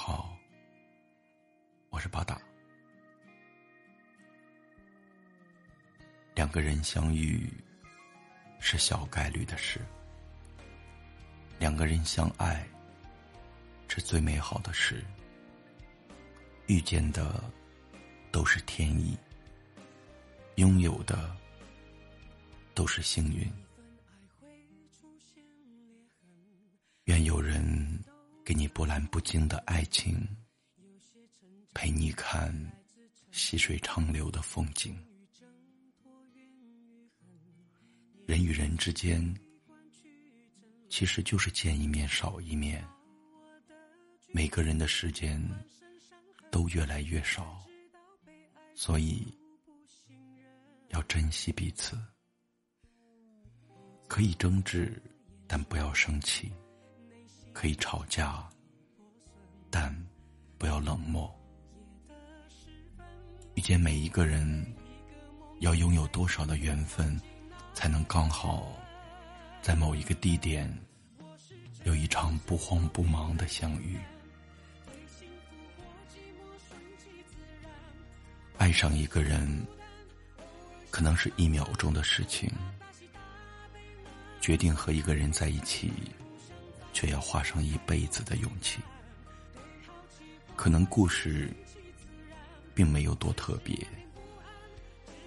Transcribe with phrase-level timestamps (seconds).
[0.00, 0.38] 好，
[1.90, 2.40] 我是巴达。
[6.36, 7.52] 两个人相遇
[8.60, 9.80] 是小概率的事，
[11.58, 12.64] 两个人相爱
[13.88, 15.04] 是最美好的事。
[16.68, 17.42] 遇见的
[18.30, 19.18] 都是天意，
[20.54, 21.36] 拥有的
[22.72, 23.52] 都是幸运。
[28.48, 30.26] 给你波澜不惊的爱情，
[31.74, 32.50] 陪你看
[33.30, 34.98] 细水长流的风景。
[38.24, 39.22] 人与人之间，
[40.88, 42.82] 其实就是见一面少一面。
[44.28, 45.38] 每个人的时间
[46.50, 47.62] 都越来越少，
[48.74, 49.30] 所以
[50.88, 51.98] 要珍惜彼此。
[54.06, 55.02] 可以争执，
[55.46, 56.50] 但不要生气；
[57.58, 58.48] 可以吵架，
[59.68, 59.92] 但
[60.58, 61.28] 不要冷漠。
[63.56, 64.64] 遇见每一个人，
[65.58, 67.20] 要拥有多少的缘分？
[67.74, 68.72] 才能刚好
[69.60, 70.72] 在某一个地点
[71.82, 73.98] 有一场不慌不忙的相遇。
[78.56, 79.66] 爱上一个人
[80.92, 82.48] 可能是一秒钟的事情，
[84.40, 85.90] 决定和一个人在一起，
[86.98, 88.80] 却要花上一辈子的勇气。
[90.56, 91.48] 可能故事
[92.74, 93.86] 并没有多特别，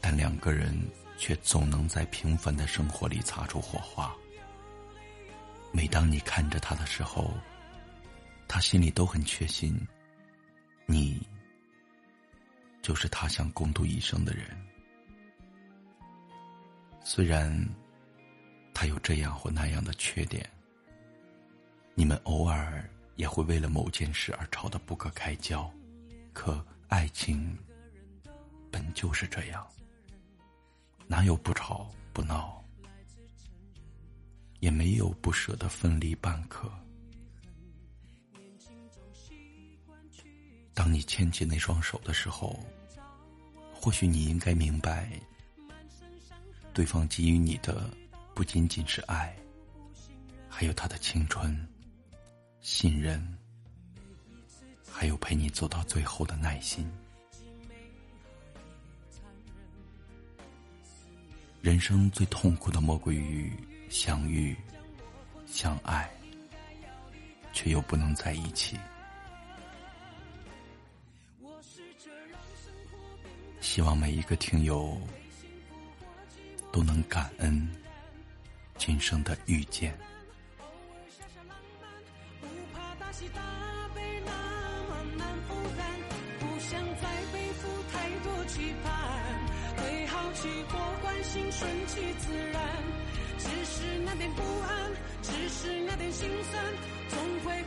[0.00, 0.74] 但两个人。
[1.20, 4.14] 却总能在平凡的生活里擦出火花。
[5.72, 7.34] 每当你看着他的时候，
[8.46, 9.76] 他心里都很确信，
[10.86, 11.20] 你
[12.80, 14.44] 就是他想共度一生的人。
[17.02, 17.52] 虽然
[18.72, 20.48] 他有这样或那样的缺点，
[21.98, 25.68] 你们偶尔也会为了某件事而吵得不可开交，
[26.32, 27.58] 可爱情
[28.70, 29.66] 本就是这样。
[31.08, 32.64] 哪有不吵不闹，
[34.60, 36.70] 也没有不舍得分离半刻。
[40.74, 42.64] 当你牵起那双手的时候，
[43.74, 45.10] 或许你应该明白，
[46.72, 47.90] 对方给予你的
[48.36, 49.36] 不仅仅是爱，
[50.48, 51.68] 还有他的青春、
[52.70, 53.18] 信任，
[54.92, 56.86] 还有陪你走到最后的耐心。
[61.62, 63.50] 人生最痛苦的莫过于
[63.88, 64.54] 相遇、
[65.46, 66.08] 相爱，
[67.54, 68.78] 却又不能在一起。
[73.60, 75.00] 希望每一个听友
[76.70, 77.66] 都能感恩
[78.76, 79.98] 今生的遇见。
[83.08, 83.40] 大喜大
[83.94, 84.32] 悲那
[84.86, 85.86] 么难负担
[86.40, 88.92] 不想再背负太多期盼
[89.78, 92.60] 对好奇或关心顺其自然
[93.38, 94.92] 只是那点不安
[95.22, 96.62] 只是那点心酸
[97.08, 97.57] 总会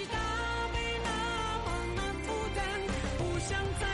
[0.00, 0.16] 一大
[0.72, 1.10] 杯那
[1.64, 2.58] 么难负担
[3.18, 3.89] 不想再